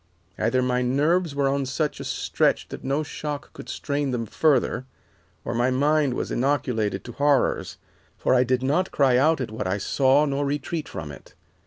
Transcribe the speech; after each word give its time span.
Either 0.39 0.63
my 0.63 0.81
nerves 0.81 1.35
were 1.35 1.47
on 1.47 1.63
such 1.63 1.99
a 1.99 2.03
stretch 2.03 2.67
that 2.69 2.83
no 2.83 3.03
shock 3.03 3.53
could 3.53 3.69
strain 3.69 4.09
them 4.09 4.25
further, 4.25 4.87
or 5.45 5.53
my 5.53 5.69
mind 5.69 6.15
was 6.15 6.31
inoculated 6.31 7.03
to 7.03 7.11
horrors, 7.11 7.77
for 8.17 8.33
I 8.33 8.43
did 8.43 8.63
not 8.63 8.89
cry 8.89 9.15
out 9.17 9.39
at 9.39 9.51
what 9.51 9.67
I 9.67 9.77
saw 9.77 10.25
nor 10.25 10.43
retreat 10.43 10.89
from 10.89 11.11
it. 11.11 11.35